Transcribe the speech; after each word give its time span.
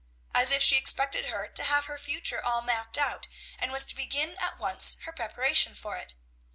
as 0.33 0.49
if 0.49 0.63
she 0.63 0.77
expected 0.77 1.27
her 1.27 1.47
to 1.47 1.63
have 1.63 1.85
her 1.85 1.99
future 1.99 2.43
all 2.43 2.63
mapped 2.63 2.97
out, 2.97 3.27
and 3.59 3.71
was 3.71 3.85
to 3.85 3.93
begin 3.95 4.35
at 4.39 4.57
once 4.57 4.97
her 5.01 5.11
preparation 5.13 5.75
for 5.75 5.95
it. 5.95 6.15